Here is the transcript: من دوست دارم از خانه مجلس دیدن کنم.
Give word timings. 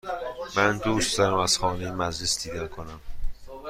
من 0.57 0.77
دوست 0.77 1.17
دارم 1.17 1.37
از 1.37 1.57
خانه 1.57 1.91
مجلس 1.91 2.43
دیدن 2.43 2.67
کنم. 2.67 2.99